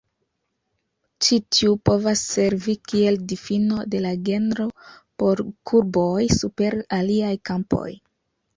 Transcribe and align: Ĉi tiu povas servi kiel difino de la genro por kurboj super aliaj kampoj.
Ĉi 1.25 1.37
tiu 1.57 1.75
povas 1.89 2.23
servi 2.29 2.75
kiel 2.93 3.19
difino 3.33 3.79
de 3.93 4.01
la 4.07 4.15
genro 4.31 4.67
por 5.23 5.45
kurboj 5.73 6.11
super 6.41 6.81
aliaj 7.01 7.33
kampoj. 7.53 7.89